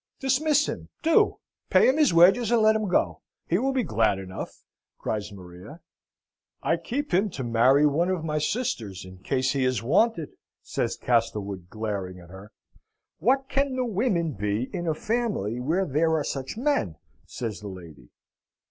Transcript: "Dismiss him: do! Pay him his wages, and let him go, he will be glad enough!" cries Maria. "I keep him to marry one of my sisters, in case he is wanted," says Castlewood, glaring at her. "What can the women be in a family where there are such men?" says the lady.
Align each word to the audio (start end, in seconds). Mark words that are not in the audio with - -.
"Dismiss 0.19 0.67
him: 0.67 0.89
do! 1.03 1.37
Pay 1.69 1.87
him 1.87 1.97
his 1.97 2.11
wages, 2.11 2.49
and 2.49 2.63
let 2.63 2.75
him 2.75 2.87
go, 2.87 3.21
he 3.45 3.59
will 3.59 3.71
be 3.71 3.83
glad 3.83 4.17
enough!" 4.17 4.63
cries 4.97 5.31
Maria. 5.31 5.81
"I 6.63 6.77
keep 6.77 7.13
him 7.13 7.29
to 7.29 7.43
marry 7.43 7.85
one 7.85 8.09
of 8.09 8.23
my 8.25 8.39
sisters, 8.39 9.05
in 9.05 9.19
case 9.19 9.51
he 9.53 9.63
is 9.63 9.83
wanted," 9.83 10.29
says 10.63 10.97
Castlewood, 10.97 11.69
glaring 11.69 12.19
at 12.19 12.31
her. 12.31 12.51
"What 13.19 13.47
can 13.47 13.75
the 13.75 13.85
women 13.85 14.31
be 14.33 14.71
in 14.73 14.87
a 14.87 14.95
family 14.95 15.59
where 15.59 15.85
there 15.85 16.15
are 16.17 16.23
such 16.23 16.57
men?" 16.57 16.95
says 17.27 17.59
the 17.59 17.67
lady. 17.67 18.09